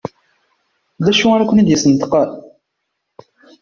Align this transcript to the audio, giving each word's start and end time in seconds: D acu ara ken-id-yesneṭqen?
D 1.03 1.05
acu 1.11 1.27
ara 1.33 1.49
ken-id-yesneṭqen? 1.49 2.29